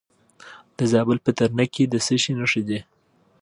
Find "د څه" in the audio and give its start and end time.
1.87-2.15